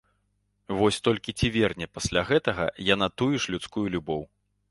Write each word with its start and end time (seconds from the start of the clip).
Вось 0.77 0.95
толькі 1.07 1.35
ці 1.41 1.51
верне 1.57 1.87
пасля 1.99 2.23
гэтага 2.31 2.65
яна 2.95 3.07
тую 3.23 3.35
ж 3.43 3.57
людскую 3.57 3.87
любоў? 3.97 4.21